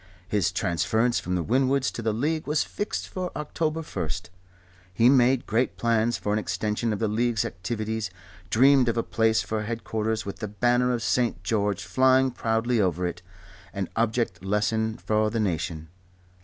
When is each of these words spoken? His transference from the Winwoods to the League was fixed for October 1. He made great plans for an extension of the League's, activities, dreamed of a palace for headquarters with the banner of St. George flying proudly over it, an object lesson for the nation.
His 0.27 0.51
transference 0.51 1.19
from 1.19 1.35
the 1.35 1.43
Winwoods 1.43 1.91
to 1.91 2.01
the 2.01 2.11
League 2.11 2.47
was 2.47 2.63
fixed 2.63 3.07
for 3.07 3.31
October 3.35 3.83
1. 3.83 4.09
He 4.91 5.09
made 5.11 5.45
great 5.45 5.77
plans 5.77 6.17
for 6.17 6.33
an 6.33 6.39
extension 6.39 6.91
of 6.91 6.97
the 6.97 7.07
League's, 7.07 7.45
activities, 7.45 8.09
dreamed 8.49 8.89
of 8.89 8.97
a 8.97 9.03
palace 9.03 9.43
for 9.43 9.61
headquarters 9.61 10.25
with 10.25 10.39
the 10.39 10.47
banner 10.47 10.91
of 10.91 11.03
St. 11.03 11.43
George 11.43 11.83
flying 11.83 12.31
proudly 12.31 12.81
over 12.81 13.05
it, 13.05 13.21
an 13.73 13.89
object 13.95 14.43
lesson 14.43 14.97
for 14.97 15.29
the 15.29 15.39
nation. 15.39 15.89